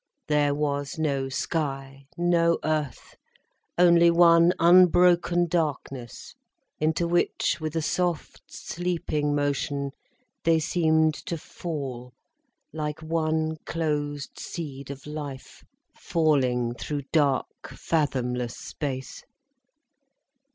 There 0.27 0.55
was 0.55 0.97
no 0.97 1.29
sky, 1.29 2.07
no 2.17 2.57
earth, 2.63 3.15
only 3.77 4.09
one 4.09 4.51
unbroken 4.57 5.45
darkness, 5.45 6.33
into 6.79 7.07
which, 7.07 7.59
with 7.61 7.75
a 7.75 7.83
soft, 7.83 8.41
sleeping 8.47 9.35
motion, 9.35 9.91
they 10.43 10.57
seemed 10.57 11.13
to 11.27 11.37
fall 11.37 12.15
like 12.73 13.03
one 13.03 13.57
closed 13.67 14.39
seed 14.39 14.89
of 14.89 15.05
life 15.05 15.63
falling 15.93 16.73
through 16.73 17.03
dark, 17.11 17.67
fathomless 17.69 18.57
space. 18.57 19.23